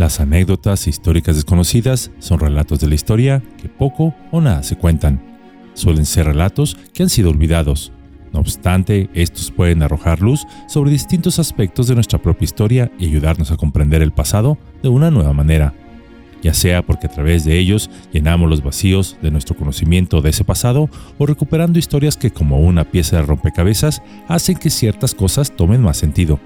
Las 0.00 0.18
anécdotas 0.18 0.86
históricas 0.86 1.36
desconocidas 1.36 2.10
son 2.20 2.40
relatos 2.40 2.80
de 2.80 2.88
la 2.88 2.94
historia 2.94 3.42
que 3.60 3.68
poco 3.68 4.14
o 4.30 4.40
nada 4.40 4.62
se 4.62 4.76
cuentan. 4.76 5.20
Suelen 5.74 6.06
ser 6.06 6.24
relatos 6.24 6.74
que 6.94 7.02
han 7.02 7.10
sido 7.10 7.28
olvidados. 7.28 7.92
No 8.32 8.40
obstante, 8.40 9.10
estos 9.12 9.50
pueden 9.50 9.82
arrojar 9.82 10.22
luz 10.22 10.46
sobre 10.68 10.90
distintos 10.90 11.38
aspectos 11.38 11.86
de 11.86 11.96
nuestra 11.96 12.18
propia 12.18 12.46
historia 12.46 12.90
y 12.98 13.08
ayudarnos 13.08 13.50
a 13.50 13.58
comprender 13.58 14.00
el 14.00 14.10
pasado 14.10 14.56
de 14.82 14.88
una 14.88 15.10
nueva 15.10 15.34
manera, 15.34 15.74
ya 16.42 16.54
sea 16.54 16.80
porque 16.80 17.06
a 17.06 17.10
través 17.10 17.44
de 17.44 17.58
ellos 17.58 17.90
llenamos 18.10 18.48
los 18.48 18.62
vacíos 18.62 19.18
de 19.20 19.30
nuestro 19.30 19.54
conocimiento 19.54 20.22
de 20.22 20.30
ese 20.30 20.44
pasado 20.44 20.88
o 21.18 21.26
recuperando 21.26 21.78
historias 21.78 22.16
que 22.16 22.30
como 22.30 22.58
una 22.60 22.84
pieza 22.84 23.16
de 23.16 23.22
rompecabezas 23.24 24.00
hacen 24.28 24.56
que 24.56 24.70
ciertas 24.70 25.14
cosas 25.14 25.54
tomen 25.54 25.82
más 25.82 25.98
sentido. 25.98 26.40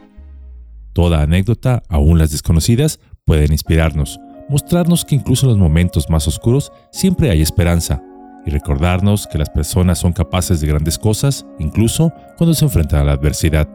Toda 0.93 1.23
anécdota, 1.23 1.82
aún 1.89 2.18
las 2.18 2.30
desconocidas, 2.30 3.00
pueden 3.25 3.52
inspirarnos, 3.52 4.20
mostrarnos 4.48 5.04
que 5.04 5.14
incluso 5.14 5.46
en 5.46 5.50
los 5.50 5.58
momentos 5.58 6.11
más 6.11 6.29
oscuros 6.29 6.72
siempre 6.90 7.30
hay 7.30 7.40
esperanza 7.40 8.03
y 8.46 8.50
recordarnos 8.50 9.26
que 9.26 9.39
las 9.39 9.49
personas 9.49 9.99
son 9.99 10.12
capaces 10.12 10.61
de 10.61 10.66
grandes 10.66 10.99
cosas 10.99 11.46
incluso 11.58 12.13
cuando 12.36 12.54
se 12.54 12.64
enfrentan 12.66 13.00
a 13.00 13.04
la 13.04 13.13
adversidad. 13.13 13.68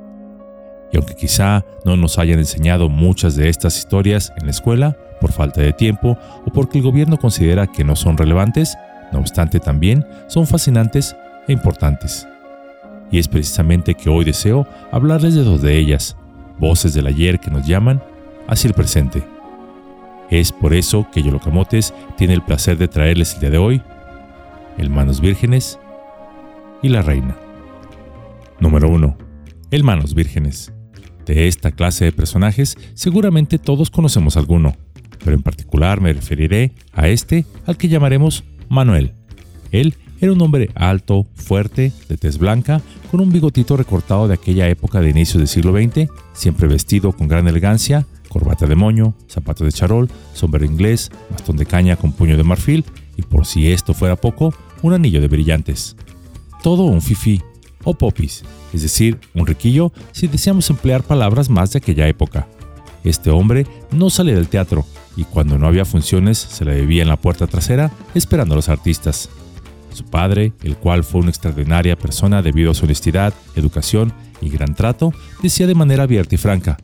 Y 0.92 0.98
aunque 0.98 1.16
quizá 1.16 1.66
no 1.86 1.98
nos 1.98 2.18
hayan 2.20 2.40
enseñado 2.40 2.90
muchas 2.90 3.36
de 3.36 3.50
estas 3.50 3.78
historias 3.78 4.32
en 4.38 4.46
la 4.46 4.52
escuela 4.52 4.98
por 5.20 5.32
falta 5.32 5.62
de 5.62 5.74
tiempo 5.74 6.18
o 6.46 6.52
porque 6.52 6.78
el 6.78 6.84
gobierno 6.84 7.18
considera 7.18 7.68
que 7.68 7.84
no 7.84 7.96
son 7.96 8.18
relevantes, 8.18 8.76
no 9.12 9.20
obstante 9.20 9.60
también 9.60 10.06
son 10.28 10.46
fascinantes 10.46 11.16
e 11.48 11.54
importantes. 11.54 12.28
Y 13.12 13.18
es 13.18 13.28
precisamente 13.28 13.96
que 13.96 14.10
hoy 14.10 14.26
deseo 14.26 14.68
hablarles 14.92 15.34
de 15.34 15.44
dos 15.44 15.62
de 15.62 15.78
ellas, 15.78 16.16
voces 16.60 16.94
del 16.94 17.08
ayer 17.08 17.40
que 17.40 17.50
nos 17.50 17.66
llaman 17.66 18.02
hacia 18.48 18.68
el 18.68 18.76
presente. 18.76 19.24
Es 20.30 20.52
por 20.52 20.74
eso 20.74 21.08
que 21.12 21.24
Yolocamotes 21.24 21.94
tiene 22.18 22.34
el 22.34 22.44
placer 22.44 22.78
de 22.78 22.88
traerles 22.88 23.34
el 23.34 23.40
día 23.42 23.50
de 23.50 23.58
hoy 23.58 23.82
el 24.80 24.90
Manos 24.90 25.20
Vírgenes 25.20 25.78
y 26.82 26.90
la 26.90 27.02
Reina. 27.02 27.36
Número 28.60 28.90
1. 28.90 29.18
El 29.72 29.84
Manos 29.84 30.14
Vírgenes. 30.14 30.72
De 31.26 31.48
esta 31.48 31.72
clase 31.72 32.06
de 32.06 32.12
personajes 32.12 32.78
seguramente 32.94 33.60
todos 33.60 33.90
conocemos 33.90 34.38
alguno, 34.38 34.76
pero 35.24 35.36
en 35.36 35.44
particular 35.44 36.02
me 36.02 36.14
referiré 36.14 36.72
a 36.94 37.08
este 37.08 37.46
al 37.66 37.78
que 37.78 37.90
llamaremos 37.90 38.44
Manuel. 38.70 39.14
Él 39.72 39.96
era 40.22 40.32
un 40.32 40.42
hombre 40.42 40.70
alto, 40.76 41.28
fuerte, 41.36 41.92
de 42.08 42.18
tez 42.18 42.38
blanca, 42.38 42.82
con 43.12 43.20
un 43.20 43.32
bigotito 43.32 43.78
recortado 43.78 44.28
de 44.28 44.34
aquella 44.34 44.68
época 44.68 45.02
de 45.02 45.10
inicio 45.10 45.40
del 45.40 45.48
siglo 45.48 45.74
XX, 45.74 46.10
siempre 46.34 46.68
vestido 46.68 47.12
con 47.14 47.28
gran 47.28 47.48
elegancia, 47.48 48.06
corbata 48.30 48.66
de 48.68 48.76
moño, 48.76 49.14
zapatos 49.28 49.66
de 49.66 49.74
charol, 49.74 50.10
sombrero 50.34 50.66
inglés, 50.66 51.12
bastón 51.30 51.58
de 51.58 51.66
caña 51.66 51.98
con 51.98 52.14
puño 52.14 52.38
de 52.38 52.44
marfil 52.44 52.86
y 53.18 53.24
por 53.24 53.46
si 53.46 53.72
esto 53.72 53.94
fuera 53.94 54.16
poco, 54.16 54.54
un 54.82 54.94
anillo 54.94 55.20
de 55.20 55.28
brillantes. 55.28 55.98
Todo 56.64 56.84
un 56.84 57.02
fifi 57.02 57.42
o 57.84 57.94
popis, 57.94 58.44
es 58.74 58.82
decir, 58.82 59.20
un 59.34 59.46
riquillo 59.46 59.92
si 60.12 60.28
deseamos 60.28 60.70
emplear 60.70 61.04
palabras 61.04 61.50
más 61.50 61.72
de 61.72 61.80
aquella 61.80 62.08
época. 62.08 62.48
Este 63.04 63.30
hombre 63.30 63.66
no 63.92 64.10
salía 64.10 64.36
del 64.36 64.48
teatro 64.48 64.86
y 65.16 65.24
cuando 65.24 65.58
no 65.58 65.68
había 65.68 65.86
funciones 65.86 66.38
se 66.38 66.66
la 66.66 66.74
bebía 66.74 67.02
en 67.02 67.10
la 67.10 67.18
puerta 67.18 67.48
trasera 67.48 67.92
esperando 68.14 68.54
a 68.54 68.58
los 68.58 68.70
artistas. 68.70 69.30
Su 69.94 70.06
padre, 70.06 70.54
el 70.64 70.78
cual 70.78 71.04
fue 71.04 71.22
una 71.22 71.30
extraordinaria 71.30 71.98
persona 71.98 72.42
debido 72.42 72.72
a 72.72 72.74
su 72.76 72.86
honestidad, 72.86 73.34
educación 73.56 74.14
y 74.40 74.50
gran 74.50 74.76
trato, 74.76 75.14
decía 75.42 75.68
de 75.68 75.76
manera 75.76 76.04
abierta 76.04 76.36
y 76.36 76.38
franca, 76.38 76.78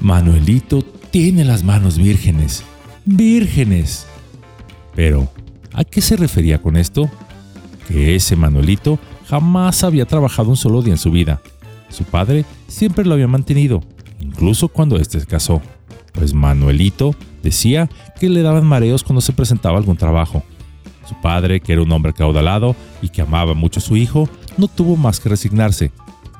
Manuelito 0.00 0.82
tiene 1.10 1.44
las 1.44 1.64
manos 1.64 1.98
vírgenes. 1.98 2.62
Vírgenes. 3.04 4.06
Pero, 4.94 5.28
¿a 5.72 5.84
qué 5.84 6.00
se 6.00 6.16
refería 6.16 6.60
con 6.60 6.76
esto? 6.76 7.10
Que 7.88 8.14
ese 8.14 8.36
Manuelito 8.36 8.98
jamás 9.28 9.84
había 9.84 10.06
trabajado 10.06 10.50
un 10.50 10.56
solo 10.56 10.82
día 10.82 10.94
en 10.94 10.98
su 10.98 11.10
vida. 11.10 11.40
Su 11.88 12.04
padre 12.04 12.44
siempre 12.68 13.04
lo 13.04 13.14
había 13.14 13.26
mantenido, 13.26 13.82
incluso 14.20 14.68
cuando 14.68 14.96
éste 14.96 15.18
se 15.20 15.26
casó, 15.26 15.60
pues 16.12 16.34
Manuelito 16.34 17.14
decía 17.42 17.88
que 18.18 18.28
le 18.28 18.42
daban 18.42 18.66
mareos 18.66 19.02
cuando 19.02 19.20
se 19.20 19.32
presentaba 19.32 19.78
algún 19.78 19.96
trabajo. 19.96 20.42
Su 21.08 21.14
padre, 21.20 21.60
que 21.60 21.72
era 21.72 21.82
un 21.82 21.90
hombre 21.90 22.12
caudalado 22.12 22.76
y 23.02 23.08
que 23.08 23.22
amaba 23.22 23.54
mucho 23.54 23.80
a 23.80 23.82
su 23.82 23.96
hijo, 23.96 24.28
no 24.56 24.68
tuvo 24.68 24.96
más 24.96 25.18
que 25.18 25.28
resignarse, 25.28 25.90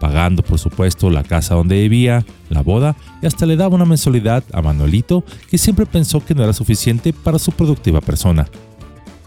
pagando 0.00 0.42
por 0.42 0.58
supuesto 0.58 1.10
la 1.10 1.22
casa 1.22 1.54
donde 1.54 1.80
vivía, 1.80 2.24
la 2.48 2.62
boda 2.62 2.96
y 3.22 3.26
hasta 3.26 3.46
le 3.46 3.56
daba 3.56 3.76
una 3.76 3.84
mensualidad 3.84 4.42
a 4.52 4.62
Manuelito 4.62 5.22
que 5.48 5.58
siempre 5.58 5.86
pensó 5.86 6.24
que 6.24 6.34
no 6.34 6.42
era 6.42 6.52
suficiente 6.52 7.12
para 7.12 7.38
su 7.38 7.52
productiva 7.52 8.00
persona. 8.00 8.48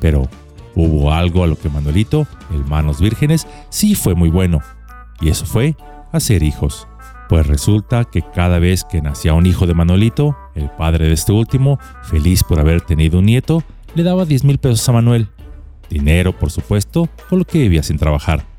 Pero 0.01 0.27
hubo 0.75 1.13
algo 1.13 1.43
a 1.43 1.47
lo 1.47 1.57
que 1.57 1.69
Manuelito, 1.69 2.27
el 2.51 2.65
manos 2.65 2.99
vírgenes, 2.99 3.47
sí 3.69 3.95
fue 3.95 4.15
muy 4.15 4.29
bueno, 4.29 4.61
y 5.21 5.29
eso 5.29 5.45
fue 5.45 5.77
hacer 6.11 6.43
hijos. 6.43 6.87
Pues 7.29 7.47
resulta 7.47 8.03
que 8.03 8.21
cada 8.21 8.59
vez 8.59 8.83
que 8.83 9.01
nacía 9.01 9.33
un 9.33 9.45
hijo 9.45 9.65
de 9.65 9.73
Manuelito, 9.73 10.35
el 10.55 10.69
padre 10.69 11.07
de 11.07 11.13
este 11.13 11.31
último, 11.31 11.79
feliz 12.03 12.43
por 12.43 12.59
haber 12.59 12.81
tenido 12.81 13.19
un 13.19 13.25
nieto, 13.25 13.63
le 13.95 14.03
daba 14.03 14.25
10 14.25 14.43
mil 14.43 14.57
pesos 14.57 14.87
a 14.89 14.91
Manuel. 14.91 15.29
Dinero, 15.89 16.37
por 16.37 16.51
supuesto, 16.51 17.07
con 17.29 17.39
lo 17.39 17.45
que 17.45 17.59
vivía 17.59 17.83
sin 17.83 17.97
trabajar. 17.97 18.52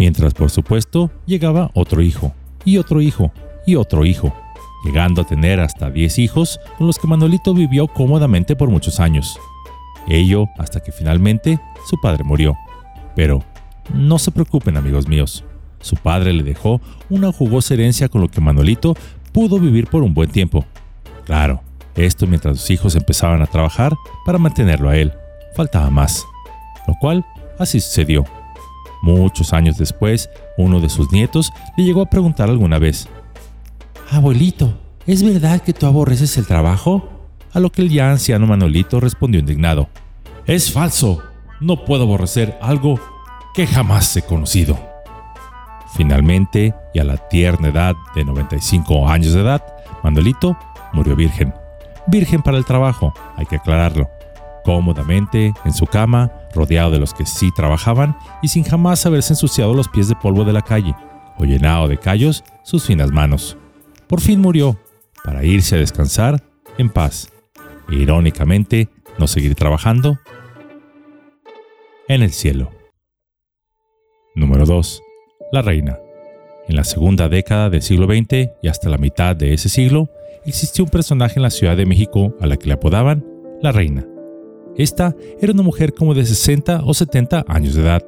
Mientras, 0.00 0.32
por 0.32 0.50
supuesto, 0.50 1.10
llegaba 1.26 1.70
otro 1.74 2.00
hijo, 2.00 2.32
y 2.64 2.78
otro 2.78 3.02
hijo, 3.02 3.32
y 3.66 3.76
otro 3.76 4.06
hijo, 4.06 4.34
llegando 4.82 5.20
a 5.20 5.26
tener 5.26 5.60
hasta 5.60 5.90
10 5.90 6.20
hijos 6.20 6.58
con 6.78 6.86
los 6.86 6.98
que 6.98 7.06
Manuelito 7.06 7.52
vivió 7.52 7.86
cómodamente 7.86 8.56
por 8.56 8.70
muchos 8.70 8.98
años. 8.98 9.38
Ello 10.08 10.46
hasta 10.56 10.80
que 10.80 10.90
finalmente 10.90 11.60
su 11.86 12.00
padre 12.00 12.24
murió. 12.24 12.56
Pero 13.14 13.44
no 13.92 14.18
se 14.18 14.30
preocupen 14.30 14.78
amigos 14.78 15.06
míos, 15.06 15.44
su 15.82 15.96
padre 15.96 16.32
le 16.32 16.44
dejó 16.44 16.80
una 17.10 17.30
jugosa 17.30 17.74
herencia 17.74 18.08
con 18.08 18.22
lo 18.22 18.28
que 18.28 18.40
Manuelito 18.40 18.96
pudo 19.32 19.60
vivir 19.60 19.86
por 19.86 20.02
un 20.02 20.14
buen 20.14 20.30
tiempo. 20.30 20.64
Claro, 21.26 21.60
esto 21.94 22.26
mientras 22.26 22.58
sus 22.58 22.70
hijos 22.70 22.96
empezaban 22.96 23.42
a 23.42 23.46
trabajar 23.46 23.94
para 24.24 24.38
mantenerlo 24.38 24.88
a 24.88 24.96
él. 24.96 25.12
Faltaba 25.54 25.90
más. 25.90 26.24
Lo 26.88 26.94
cual 26.98 27.22
así 27.58 27.80
sucedió. 27.80 28.24
Muchos 29.02 29.52
años 29.52 29.78
después, 29.78 30.28
uno 30.56 30.80
de 30.80 30.88
sus 30.88 31.10
nietos 31.12 31.52
le 31.76 31.84
llegó 31.84 32.02
a 32.02 32.10
preguntar 32.10 32.48
alguna 32.50 32.78
vez, 32.78 33.08
Abuelito, 34.10 34.74
¿es 35.06 35.22
verdad 35.22 35.62
que 35.62 35.72
tú 35.72 35.86
aborreces 35.86 36.36
el 36.36 36.46
trabajo? 36.46 37.08
A 37.52 37.60
lo 37.60 37.70
que 37.70 37.82
el 37.82 37.90
ya 37.90 38.10
anciano 38.10 38.46
Manolito 38.46 39.00
respondió 39.00 39.40
indignado, 39.40 39.88
Es 40.46 40.72
falso, 40.72 41.22
no 41.60 41.84
puedo 41.84 42.02
aborrecer 42.04 42.58
algo 42.60 43.00
que 43.54 43.66
jamás 43.66 44.16
he 44.16 44.22
conocido. 44.22 44.78
Finalmente, 45.94 46.74
y 46.94 46.98
a 46.98 47.04
la 47.04 47.16
tierna 47.16 47.68
edad 47.68 47.94
de 48.14 48.24
95 48.24 49.08
años 49.08 49.34
de 49.34 49.40
edad, 49.40 49.64
Manolito 50.02 50.56
murió 50.92 51.16
virgen 51.16 51.52
virgen 52.06 52.42
para 52.42 52.58
el 52.58 52.64
trabajo, 52.64 53.14
hay 53.36 53.46
que 53.46 53.56
aclararlo, 53.56 54.10
cómodamente 54.64 55.52
en 55.64 55.72
su 55.72 55.86
cama, 55.86 56.32
rodeado 56.54 56.90
de 56.90 56.98
los 56.98 57.14
que 57.14 57.26
sí 57.26 57.50
trabajaban 57.54 58.16
y 58.42 58.48
sin 58.48 58.64
jamás 58.64 59.04
haberse 59.06 59.32
ensuciado 59.32 59.74
los 59.74 59.88
pies 59.88 60.08
de 60.08 60.16
polvo 60.16 60.44
de 60.44 60.52
la 60.52 60.62
calle 60.62 60.94
o 61.38 61.44
llenado 61.44 61.88
de 61.88 61.98
callos 61.98 62.44
sus 62.62 62.84
finas 62.84 63.10
manos. 63.10 63.56
Por 64.06 64.20
fin 64.20 64.40
murió, 64.40 64.78
para 65.24 65.44
irse 65.44 65.76
a 65.76 65.78
descansar 65.78 66.42
en 66.78 66.90
paz. 66.90 67.32
E, 67.90 67.96
irónicamente, 67.96 68.88
no 69.18 69.26
seguir 69.26 69.54
trabajando 69.54 70.18
en 72.08 72.22
el 72.22 72.32
cielo. 72.32 72.70
Número 74.34 74.64
2. 74.64 75.02
La 75.52 75.62
reina. 75.62 75.98
En 76.68 76.76
la 76.76 76.84
segunda 76.84 77.28
década 77.28 77.70
del 77.70 77.82
siglo 77.82 78.06
XX 78.06 78.50
y 78.62 78.68
hasta 78.68 78.88
la 78.88 78.98
mitad 78.98 79.34
de 79.34 79.54
ese 79.54 79.68
siglo, 79.68 80.08
existió 80.44 80.84
un 80.84 80.90
personaje 80.90 81.34
en 81.36 81.42
la 81.42 81.50
Ciudad 81.50 81.76
de 81.76 81.86
México 81.86 82.34
a 82.40 82.46
la 82.46 82.56
que 82.56 82.66
le 82.66 82.74
apodaban 82.74 83.24
la 83.60 83.72
Reina. 83.72 84.06
Esta 84.76 85.14
era 85.40 85.52
una 85.52 85.62
mujer 85.62 85.94
como 85.94 86.14
de 86.14 86.24
60 86.24 86.82
o 86.84 86.94
70 86.94 87.44
años 87.48 87.74
de 87.74 87.82
edad, 87.82 88.02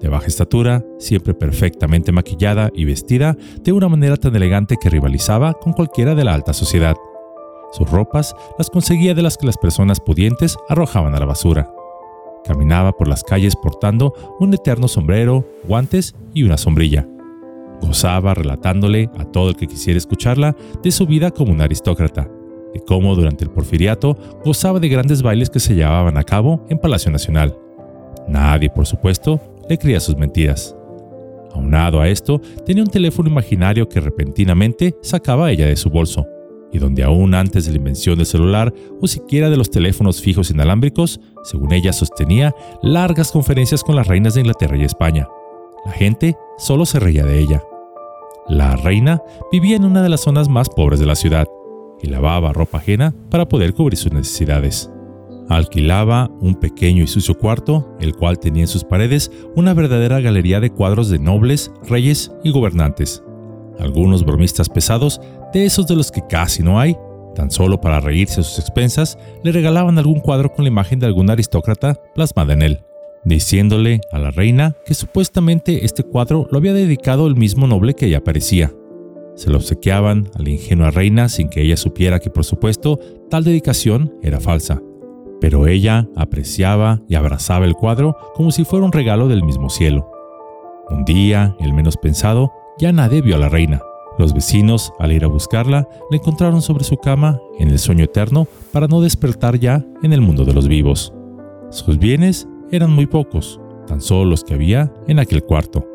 de 0.00 0.08
baja 0.08 0.26
estatura, 0.26 0.84
siempre 0.98 1.34
perfectamente 1.34 2.12
maquillada 2.12 2.70
y 2.74 2.84
vestida 2.84 3.36
de 3.62 3.72
una 3.72 3.88
manera 3.88 4.16
tan 4.16 4.34
elegante 4.34 4.76
que 4.80 4.90
rivalizaba 4.90 5.54
con 5.54 5.72
cualquiera 5.72 6.14
de 6.14 6.24
la 6.24 6.34
alta 6.34 6.52
sociedad. 6.52 6.96
Sus 7.72 7.90
ropas 7.90 8.34
las 8.56 8.70
conseguía 8.70 9.14
de 9.14 9.22
las 9.22 9.36
que 9.36 9.46
las 9.46 9.58
personas 9.58 10.00
pudientes 10.00 10.56
arrojaban 10.68 11.14
a 11.14 11.20
la 11.20 11.26
basura. 11.26 11.70
Caminaba 12.44 12.92
por 12.92 13.08
las 13.08 13.24
calles 13.24 13.56
portando 13.56 14.14
un 14.40 14.54
eterno 14.54 14.88
sombrero, 14.88 15.46
guantes 15.64 16.14
y 16.32 16.44
una 16.44 16.56
sombrilla. 16.56 17.06
Gozaba 17.80 18.34
relatándole 18.34 19.10
a 19.18 19.24
todo 19.24 19.50
el 19.50 19.56
que 19.56 19.66
quisiera 19.66 19.98
escucharla 19.98 20.56
de 20.82 20.90
su 20.90 21.06
vida 21.06 21.30
como 21.30 21.52
un 21.52 21.60
aristócrata, 21.60 22.28
cómo 22.86 23.14
durante 23.14 23.44
el 23.44 23.50
porfiriato 23.50 24.16
gozaba 24.44 24.80
de 24.80 24.88
grandes 24.88 25.22
bailes 25.22 25.50
que 25.50 25.60
se 25.60 25.74
llevaban 25.74 26.16
a 26.16 26.24
cabo 26.24 26.66
en 26.68 26.78
Palacio 26.78 27.10
Nacional. 27.10 27.56
Nadie, 28.28 28.70
por 28.70 28.86
supuesto, 28.86 29.40
le 29.68 29.78
creía 29.78 30.00
sus 30.00 30.16
mentiras. 30.16 30.74
Aunado 31.54 32.00
a 32.00 32.08
esto, 32.08 32.40
tenía 32.64 32.82
un 32.82 32.90
teléfono 32.90 33.28
imaginario 33.28 33.88
que 33.88 34.00
repentinamente 34.00 34.94
sacaba 35.02 35.50
ella 35.50 35.66
de 35.66 35.76
su 35.76 35.90
bolso. 35.90 36.26
y 36.70 36.78
donde 36.78 37.02
aún 37.02 37.34
antes 37.34 37.64
de 37.64 37.70
la 37.70 37.78
invención 37.78 38.18
del 38.18 38.26
celular 38.26 38.74
o 39.00 39.06
siquiera 39.06 39.48
de 39.48 39.56
los 39.56 39.70
teléfonos 39.70 40.20
fijos 40.20 40.50
inalámbricos, 40.50 41.18
según 41.42 41.72
ella 41.72 41.94
sostenía 41.94 42.54
largas 42.82 43.32
conferencias 43.32 43.82
con 43.82 43.96
las 43.96 44.06
reinas 44.06 44.34
de 44.34 44.40
Inglaterra 44.40 44.76
y 44.76 44.84
España. 44.84 45.26
La 45.86 45.92
gente 45.92 46.36
solo 46.58 46.84
se 46.84 47.00
reía 47.00 47.24
de 47.24 47.38
ella. 47.38 47.62
La 48.48 48.76
reina 48.76 49.22
vivía 49.50 49.76
en 49.76 49.86
una 49.86 50.02
de 50.02 50.10
las 50.10 50.20
zonas 50.20 50.50
más 50.50 50.68
pobres 50.68 51.00
de 51.00 51.06
la 51.06 51.14
ciudad 51.14 51.46
y 52.02 52.08
lavaba 52.08 52.52
ropa 52.52 52.78
ajena 52.78 53.14
para 53.30 53.48
poder 53.48 53.74
cubrir 53.74 53.98
sus 53.98 54.12
necesidades. 54.12 54.90
Alquilaba 55.48 56.30
un 56.40 56.56
pequeño 56.56 57.02
y 57.02 57.06
sucio 57.06 57.38
cuarto, 57.38 57.96
el 58.00 58.14
cual 58.14 58.38
tenía 58.38 58.64
en 58.64 58.68
sus 58.68 58.84
paredes 58.84 59.30
una 59.56 59.72
verdadera 59.72 60.20
galería 60.20 60.60
de 60.60 60.70
cuadros 60.70 61.08
de 61.08 61.18
nobles, 61.18 61.70
reyes 61.88 62.30
y 62.44 62.50
gobernantes. 62.50 63.22
Algunos 63.78 64.24
bromistas 64.24 64.68
pesados, 64.68 65.20
de 65.54 65.64
esos 65.64 65.86
de 65.86 65.96
los 65.96 66.10
que 66.10 66.26
casi 66.28 66.62
no 66.62 66.78
hay, 66.78 66.96
tan 67.34 67.50
solo 67.50 67.80
para 67.80 68.00
reírse 68.00 68.40
a 68.40 68.42
sus 68.42 68.58
expensas, 68.58 69.18
le 69.42 69.52
regalaban 69.52 69.96
algún 69.96 70.20
cuadro 70.20 70.52
con 70.52 70.64
la 70.64 70.70
imagen 70.70 70.98
de 70.98 71.06
algún 71.06 71.30
aristócrata 71.30 71.94
plasmada 72.14 72.52
en 72.52 72.62
él, 72.62 72.80
diciéndole 73.24 74.00
a 74.12 74.18
la 74.18 74.30
reina 74.30 74.76
que 74.84 74.94
supuestamente 74.94 75.84
este 75.84 76.02
cuadro 76.02 76.46
lo 76.50 76.58
había 76.58 76.74
dedicado 76.74 77.26
el 77.26 77.36
mismo 77.36 77.66
noble 77.66 77.94
que 77.94 78.06
ella 78.06 78.22
parecía. 78.22 78.72
Se 79.38 79.48
lo 79.48 79.56
obsequiaban 79.56 80.28
a 80.34 80.42
la 80.42 80.50
ingenua 80.50 80.90
reina 80.90 81.30
sin 81.30 81.48
que 81.48 81.62
ella 81.62 81.78
supiera 81.78 82.20
que, 82.20 82.28
por 82.28 82.44
supuesto, 82.44 83.00
tal 83.30 83.44
dedicación 83.44 84.12
era 84.22 84.38
falsa 84.38 84.82
pero 85.40 85.66
ella 85.66 86.08
apreciaba 86.16 87.00
y 87.08 87.14
abrazaba 87.14 87.64
el 87.64 87.74
cuadro 87.74 88.16
como 88.34 88.50
si 88.50 88.64
fuera 88.64 88.84
un 88.84 88.92
regalo 88.92 89.28
del 89.28 89.44
mismo 89.44 89.70
cielo. 89.70 90.10
Un 90.90 91.04
día, 91.04 91.56
el 91.60 91.72
menos 91.72 91.96
pensado, 91.96 92.52
ya 92.78 92.92
nadie 92.92 93.22
vio 93.22 93.36
a 93.36 93.38
la 93.38 93.48
reina. 93.48 93.82
Los 94.18 94.32
vecinos, 94.32 94.92
al 94.98 95.12
ir 95.12 95.24
a 95.24 95.28
buscarla, 95.28 95.88
la 96.10 96.16
encontraron 96.16 96.60
sobre 96.62 96.84
su 96.84 96.96
cama, 96.96 97.40
en 97.58 97.68
el 97.68 97.78
sueño 97.78 98.04
eterno, 98.04 98.48
para 98.72 98.88
no 98.88 99.00
despertar 99.00 99.58
ya 99.58 99.84
en 100.02 100.12
el 100.12 100.20
mundo 100.20 100.44
de 100.44 100.54
los 100.54 100.66
vivos. 100.66 101.12
Sus 101.70 101.98
bienes 101.98 102.48
eran 102.72 102.90
muy 102.90 103.06
pocos, 103.06 103.60
tan 103.86 104.00
solo 104.00 104.30
los 104.30 104.42
que 104.42 104.54
había 104.54 104.92
en 105.06 105.18
aquel 105.18 105.44
cuarto. 105.44 105.86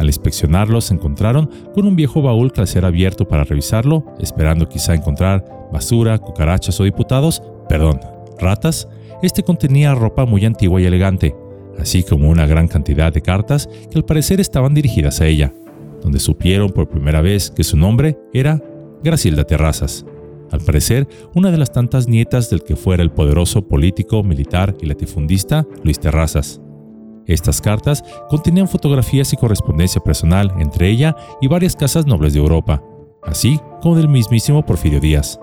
Al 0.00 0.06
inspeccionarlos 0.06 0.90
encontraron 0.92 1.50
con 1.74 1.86
un 1.86 1.94
viejo 1.94 2.22
baúl 2.22 2.50
ser 2.64 2.86
abierto 2.86 3.28
para 3.28 3.44
revisarlo, 3.44 4.02
esperando 4.18 4.66
quizá 4.66 4.94
encontrar 4.94 5.44
basura, 5.70 6.16
cucarachas 6.16 6.80
o 6.80 6.84
diputados, 6.84 7.42
perdón, 7.68 8.00
ratas, 8.38 8.88
este 9.22 9.42
contenía 9.42 9.94
ropa 9.94 10.24
muy 10.24 10.46
antigua 10.46 10.80
y 10.80 10.86
elegante, 10.86 11.36
así 11.78 12.02
como 12.02 12.30
una 12.30 12.46
gran 12.46 12.66
cantidad 12.66 13.12
de 13.12 13.20
cartas 13.20 13.68
que 13.90 13.98
al 13.98 14.06
parecer 14.06 14.40
estaban 14.40 14.72
dirigidas 14.72 15.20
a 15.20 15.26
ella, 15.26 15.52
donde 16.02 16.18
supieron 16.18 16.70
por 16.70 16.88
primera 16.88 17.20
vez 17.20 17.50
que 17.50 17.62
su 17.62 17.76
nombre 17.76 18.16
era 18.32 18.58
Gracilda 19.04 19.44
Terrazas. 19.44 20.06
Al 20.50 20.60
parecer, 20.60 21.08
una 21.34 21.50
de 21.50 21.58
las 21.58 21.72
tantas 21.72 22.08
nietas 22.08 22.48
del 22.48 22.64
que 22.64 22.74
fuera 22.74 23.02
el 23.02 23.10
poderoso 23.10 23.68
político, 23.68 24.22
militar 24.22 24.74
y 24.80 24.86
latifundista 24.86 25.66
Luis 25.84 26.00
Terrazas. 26.00 26.58
Estas 27.30 27.60
cartas 27.60 28.02
contenían 28.28 28.66
fotografías 28.66 29.32
y 29.32 29.36
correspondencia 29.36 30.02
personal 30.02 30.52
entre 30.58 30.88
ella 30.88 31.14
y 31.40 31.46
varias 31.46 31.76
casas 31.76 32.04
nobles 32.04 32.32
de 32.32 32.40
Europa, 32.40 32.82
así 33.22 33.60
como 33.80 33.94
del 33.94 34.08
mismísimo 34.08 34.66
Porfirio 34.66 34.98
Díaz. 34.98 35.38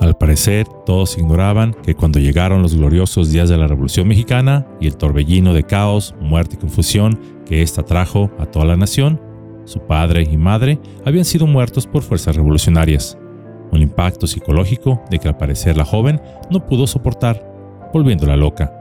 Al 0.00 0.18
parecer, 0.18 0.66
todos 0.84 1.16
ignoraban 1.16 1.74
que 1.82 1.94
cuando 1.94 2.18
llegaron 2.18 2.60
los 2.60 2.74
gloriosos 2.74 3.32
días 3.32 3.48
de 3.48 3.56
la 3.56 3.68
Revolución 3.68 4.06
Mexicana 4.06 4.66
y 4.80 4.86
el 4.86 4.98
torbellino 4.98 5.54
de 5.54 5.64
caos, 5.64 6.14
muerte 6.20 6.56
y 6.56 6.58
confusión 6.58 7.18
que 7.46 7.62
ésta 7.62 7.84
trajo 7.84 8.30
a 8.38 8.44
toda 8.44 8.66
la 8.66 8.76
nación, 8.76 9.18
su 9.64 9.80
padre 9.80 10.28
y 10.30 10.36
madre 10.36 10.78
habían 11.06 11.24
sido 11.24 11.46
muertos 11.46 11.86
por 11.86 12.02
fuerzas 12.02 12.36
revolucionarias. 12.36 13.16
Un 13.72 13.80
impacto 13.80 14.26
psicológico 14.26 15.02
de 15.10 15.18
que 15.18 15.28
al 15.28 15.38
parecer 15.38 15.78
la 15.78 15.86
joven 15.86 16.20
no 16.50 16.66
pudo 16.66 16.86
soportar, 16.86 17.90
volviéndola 17.94 18.36
loca. 18.36 18.74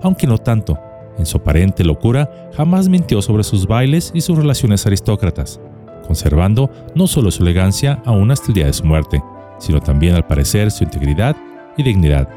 Aunque 0.00 0.28
no 0.28 0.38
tanto, 0.38 0.78
en 1.18 1.26
su 1.26 1.38
aparente 1.38 1.84
locura 1.84 2.50
jamás 2.56 2.88
mintió 2.88 3.22
sobre 3.22 3.44
sus 3.44 3.66
bailes 3.66 4.10
y 4.14 4.20
sus 4.20 4.36
relaciones 4.36 4.86
aristócratas, 4.86 5.60
conservando 6.06 6.70
no 6.94 7.06
solo 7.06 7.30
su 7.30 7.42
elegancia 7.42 8.02
aún 8.04 8.30
hasta 8.30 8.48
el 8.48 8.54
día 8.54 8.66
de 8.66 8.72
su 8.72 8.84
muerte, 8.84 9.22
sino 9.58 9.80
también 9.80 10.14
al 10.14 10.26
parecer 10.26 10.70
su 10.70 10.84
integridad 10.84 11.36
y 11.76 11.82
dignidad, 11.82 12.28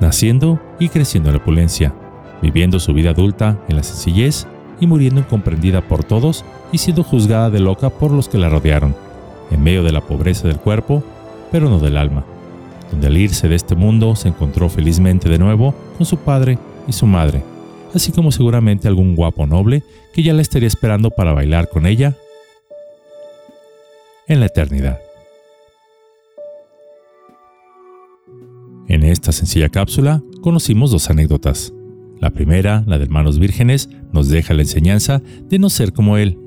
naciendo 0.00 0.60
y 0.78 0.88
creciendo 0.88 1.30
en 1.30 1.36
la 1.36 1.42
opulencia, 1.42 1.94
viviendo 2.42 2.80
su 2.80 2.92
vida 2.92 3.10
adulta 3.10 3.58
en 3.68 3.76
la 3.76 3.82
sencillez 3.82 4.46
y 4.80 4.86
muriendo 4.86 5.20
incomprendida 5.20 5.80
por 5.80 6.04
todos 6.04 6.44
y 6.72 6.78
siendo 6.78 7.02
juzgada 7.02 7.50
de 7.50 7.60
loca 7.60 7.90
por 7.90 8.10
los 8.10 8.28
que 8.28 8.38
la 8.38 8.48
rodearon, 8.48 8.94
en 9.50 9.62
medio 9.62 9.82
de 9.82 9.92
la 9.92 10.00
pobreza 10.00 10.48
del 10.48 10.58
cuerpo, 10.58 11.02
pero 11.50 11.70
no 11.70 11.78
del 11.78 11.96
alma, 11.96 12.24
donde 12.90 13.06
al 13.06 13.16
irse 13.16 13.48
de 13.48 13.54
este 13.54 13.74
mundo 13.74 14.16
se 14.16 14.28
encontró 14.28 14.68
felizmente 14.68 15.28
de 15.28 15.38
nuevo 15.38 15.74
con 15.96 16.06
su 16.06 16.18
padre 16.18 16.58
y 16.86 16.92
su 16.92 17.06
madre, 17.06 17.42
así 17.94 18.12
como 18.12 18.32
seguramente 18.32 18.88
algún 18.88 19.14
guapo 19.14 19.46
noble 19.46 19.82
que 20.12 20.22
ya 20.22 20.32
la 20.32 20.42
estaría 20.42 20.68
esperando 20.68 21.10
para 21.10 21.32
bailar 21.32 21.68
con 21.68 21.86
ella 21.86 22.16
en 24.28 24.40
la 24.40 24.46
eternidad. 24.46 24.98
En 28.88 29.02
esta 29.02 29.32
sencilla 29.32 29.68
cápsula 29.68 30.22
conocimos 30.42 30.90
dos 30.90 31.10
anécdotas. 31.10 31.72
La 32.20 32.30
primera, 32.30 32.84
la 32.86 32.98
de 32.98 33.04
hermanos 33.04 33.38
vírgenes, 33.38 33.88
nos 34.12 34.28
deja 34.28 34.54
la 34.54 34.62
enseñanza 34.62 35.22
de 35.48 35.58
no 35.58 35.68
ser 35.68 35.92
como 35.92 36.16
él, 36.16 36.38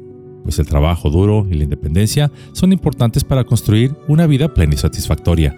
pues 0.43 0.57
el 0.57 0.65
trabajo 0.65 1.09
duro 1.09 1.45
y 1.49 1.55
la 1.55 1.65
independencia 1.65 2.31
son 2.53 2.71
importantes 2.71 3.23
para 3.23 3.43
construir 3.43 3.93
una 4.07 4.25
vida 4.25 4.53
plena 4.53 4.73
y 4.73 4.77
satisfactoria. 4.77 5.55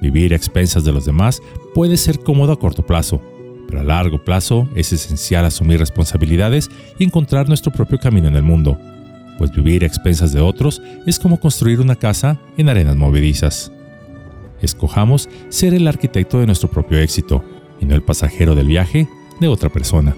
Vivir 0.00 0.32
a 0.32 0.36
expensas 0.36 0.84
de 0.84 0.92
los 0.92 1.06
demás 1.06 1.40
puede 1.74 1.96
ser 1.96 2.20
cómodo 2.20 2.52
a 2.52 2.58
corto 2.58 2.84
plazo, 2.84 3.20
pero 3.66 3.80
a 3.80 3.84
largo 3.84 4.24
plazo 4.24 4.68
es 4.74 4.92
esencial 4.92 5.44
asumir 5.44 5.78
responsabilidades 5.78 6.70
y 6.98 7.04
encontrar 7.04 7.48
nuestro 7.48 7.72
propio 7.72 7.98
camino 7.98 8.28
en 8.28 8.36
el 8.36 8.42
mundo, 8.42 8.78
pues 9.38 9.50
vivir 9.50 9.82
a 9.82 9.86
expensas 9.86 10.32
de 10.32 10.40
otros 10.40 10.82
es 11.06 11.18
como 11.18 11.40
construir 11.40 11.80
una 11.80 11.96
casa 11.96 12.38
en 12.56 12.68
arenas 12.68 12.96
movedizas 12.96 13.72
escojamos 14.64 15.28
ser 15.48 15.74
el 15.74 15.86
arquitecto 15.86 16.40
de 16.40 16.46
nuestro 16.46 16.68
propio 16.68 16.98
éxito 16.98 17.44
y 17.80 17.86
no 17.86 17.94
el 17.94 18.02
pasajero 18.02 18.54
del 18.54 18.66
viaje 18.66 19.08
de 19.40 19.48
otra 19.48 19.70
persona. 19.70 20.16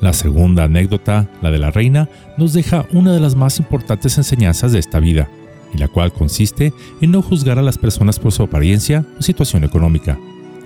La 0.00 0.12
segunda 0.12 0.64
anécdota, 0.64 1.28
la 1.42 1.50
de 1.50 1.58
la 1.58 1.70
reina, 1.70 2.08
nos 2.38 2.52
deja 2.52 2.86
una 2.92 3.12
de 3.12 3.20
las 3.20 3.34
más 3.36 3.58
importantes 3.58 4.16
enseñanzas 4.16 4.72
de 4.72 4.78
esta 4.78 4.98
vida, 4.98 5.28
y 5.74 5.78
la 5.78 5.88
cual 5.88 6.12
consiste 6.12 6.72
en 7.00 7.10
no 7.10 7.22
juzgar 7.22 7.58
a 7.58 7.62
las 7.62 7.78
personas 7.78 8.18
por 8.18 8.32
su 8.32 8.42
apariencia 8.42 9.04
o 9.18 9.22
situación 9.22 9.62
económica. 9.62 10.18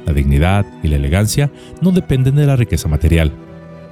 La 0.07 0.13
dignidad 0.13 0.67
y 0.83 0.89
la 0.89 0.97
elegancia 0.97 1.51
no 1.81 1.91
dependen 1.91 2.37
de 2.37 2.47
la 2.47 2.57
riqueza 2.57 2.89
material. 2.89 3.33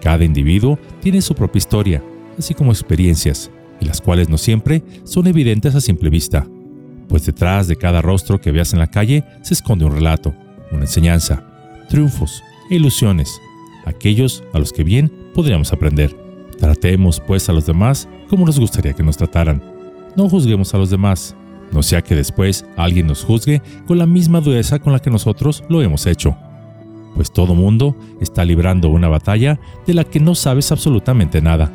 Cada 0.00 0.24
individuo 0.24 0.78
tiene 1.00 1.22
su 1.22 1.34
propia 1.34 1.58
historia, 1.58 2.02
así 2.38 2.54
como 2.54 2.72
experiencias, 2.72 3.50
y 3.80 3.84
las 3.84 4.00
cuales 4.00 4.28
no 4.28 4.38
siempre 4.38 4.82
son 5.04 5.26
evidentes 5.26 5.74
a 5.74 5.80
simple 5.80 6.10
vista 6.10 6.46
pues 7.12 7.26
detrás 7.26 7.68
de 7.68 7.76
cada 7.76 8.00
rostro 8.00 8.40
que 8.40 8.52
veas 8.52 8.72
en 8.72 8.78
la 8.78 8.86
calle 8.86 9.22
se 9.42 9.52
esconde 9.52 9.84
un 9.84 9.92
relato, 9.92 10.34
una 10.70 10.80
enseñanza, 10.80 11.44
triunfos 11.90 12.42
e 12.70 12.76
ilusiones, 12.76 13.38
aquellos 13.84 14.42
a 14.54 14.58
los 14.58 14.72
que 14.72 14.82
bien 14.82 15.12
podríamos 15.34 15.74
aprender. 15.74 16.16
Tratemos 16.58 17.20
pues 17.20 17.50
a 17.50 17.52
los 17.52 17.66
demás 17.66 18.08
como 18.30 18.46
nos 18.46 18.58
gustaría 18.58 18.94
que 18.94 19.02
nos 19.02 19.18
trataran. 19.18 19.62
No 20.16 20.26
juzguemos 20.30 20.72
a 20.72 20.78
los 20.78 20.88
demás, 20.88 21.36
no 21.72 21.82
sea 21.82 22.02
que 22.02 22.14
después 22.14 22.64
alguien 22.76 23.06
nos 23.06 23.24
juzgue 23.24 23.62
con 23.86 23.98
la 23.98 24.06
misma 24.06 24.40
dureza 24.40 24.78
con 24.78 24.92
la 24.92 24.98
que 24.98 25.10
nosotros 25.10 25.64
lo 25.68 25.82
hemos 25.82 26.06
hecho. 26.06 26.36
Pues 27.14 27.32
todo 27.32 27.54
mundo 27.54 27.96
está 28.20 28.44
librando 28.44 28.88
una 28.88 29.08
batalla 29.08 29.58
de 29.86 29.94
la 29.94 30.04
que 30.04 30.20
no 30.20 30.34
sabes 30.34 30.72
absolutamente 30.72 31.40
nada. 31.40 31.70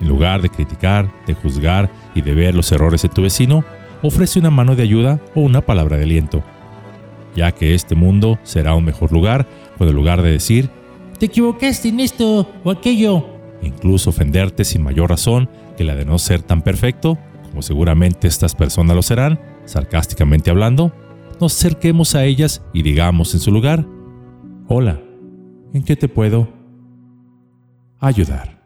En 0.00 0.08
lugar 0.08 0.42
de 0.42 0.48
criticar, 0.48 1.10
de 1.26 1.34
juzgar 1.34 1.90
y 2.14 2.22
de 2.22 2.34
ver 2.34 2.54
los 2.54 2.72
errores 2.72 3.02
de 3.02 3.08
tu 3.08 3.22
vecino, 3.22 3.64
ofrece 4.02 4.38
una 4.38 4.50
mano 4.50 4.74
de 4.76 4.82
ayuda 4.82 5.20
o 5.34 5.40
una 5.40 5.60
palabra 5.60 5.96
de 5.96 6.04
aliento, 6.04 6.42
ya 7.36 7.52
que 7.52 7.74
este 7.74 7.94
mundo 7.94 8.38
será 8.42 8.74
un 8.74 8.84
mejor 8.84 9.12
lugar 9.12 9.46
cuando 9.76 9.90
en 9.90 9.96
lugar 9.96 10.22
de 10.22 10.32
decir, 10.32 10.70
te 11.18 11.26
equivocaste 11.26 11.88
en 11.88 12.00
esto 12.00 12.50
o 12.64 12.70
aquello, 12.70 13.26
incluso 13.62 14.10
ofenderte 14.10 14.64
sin 14.64 14.82
mayor 14.82 15.10
razón 15.10 15.48
que 15.76 15.84
la 15.84 15.94
de 15.94 16.04
no 16.04 16.18
ser 16.18 16.42
tan 16.42 16.62
perfecto, 16.62 17.16
como 17.52 17.60
seguramente 17.60 18.28
estas 18.28 18.54
personas 18.54 18.96
lo 18.96 19.02
serán, 19.02 19.38
sarcásticamente 19.66 20.50
hablando, 20.50 20.90
nos 21.38 21.54
acerquemos 21.54 22.14
a 22.14 22.24
ellas 22.24 22.62
y 22.72 22.80
digamos 22.80 23.34
en 23.34 23.40
su 23.40 23.52
lugar, 23.52 23.84
hola, 24.68 25.02
¿en 25.74 25.82
qué 25.84 25.94
te 25.94 26.08
puedo 26.08 26.48
ayudar? 28.00 28.61